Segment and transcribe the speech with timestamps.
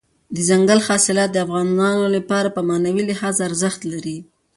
[0.35, 4.17] دځنګل حاصلات د افغانانو لپاره په معنوي لحاظ ارزښت لري.